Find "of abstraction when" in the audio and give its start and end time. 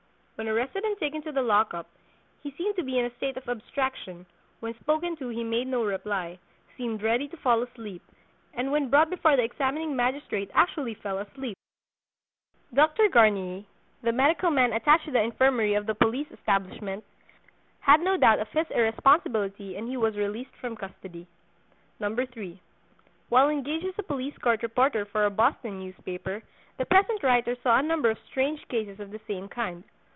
3.37-4.73